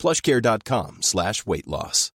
[0.00, 2.10] plushcare.com slash weight loss.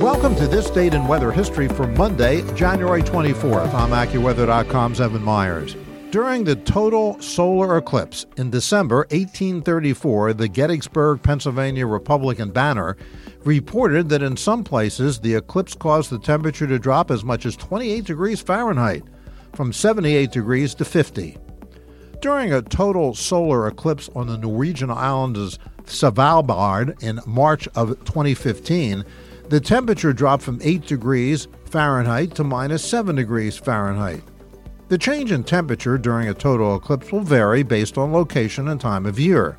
[0.00, 3.72] Welcome to this date in weather history for Monday, January 24th.
[3.72, 5.76] I'm AccuWeather.com's Evan Myers.
[6.10, 12.96] During the total solar eclipse in December 1834, the Gettysburg, Pennsylvania Republican Banner
[13.44, 17.56] reported that in some places the eclipse caused the temperature to drop as much as
[17.56, 19.02] 28 degrees Fahrenheit,
[19.54, 21.38] from 78 degrees to 50.
[22.24, 29.04] During a total solar eclipse on the Norwegian island of Svalbard in March of 2015,
[29.50, 34.22] the temperature dropped from 8 degrees Fahrenheit to minus 7 degrees Fahrenheit.
[34.88, 39.04] The change in temperature during a total eclipse will vary based on location and time
[39.04, 39.58] of year.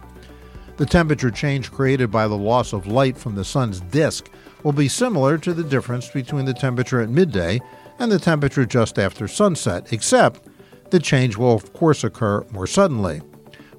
[0.78, 4.32] The temperature change created by the loss of light from the sun's disk
[4.64, 7.62] will be similar to the difference between the temperature at midday
[8.00, 10.48] and the temperature just after sunset, except
[10.90, 13.20] the change will, of course, occur more suddenly,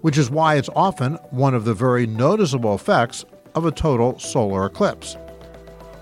[0.01, 4.67] which is why it's often one of the very noticeable effects of a total solar
[4.67, 5.17] eclipse.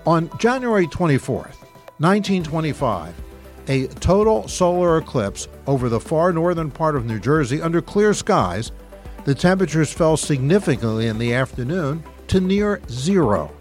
[0.05, 1.55] On January 24th,
[1.97, 3.13] 1925,
[3.67, 8.71] a total solar eclipse over the far northern part of New Jersey under clear skies,
[9.23, 13.51] the temperatures fell significantly in the afternoon to near zero.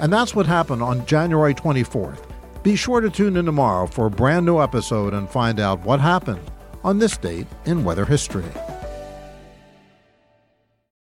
[0.00, 2.29] And that's what happened on January 24th.
[2.62, 5.98] Be sure to tune in tomorrow for a brand new episode and find out what
[5.98, 6.42] happened
[6.84, 8.44] on this date in weather history.